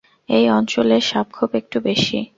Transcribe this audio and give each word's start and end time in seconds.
এই 0.29 0.45
অঞ্চলে 0.49 0.97
সাপখোপ 1.01 1.51
একটু 1.55 1.77
বেশি। 1.81 2.19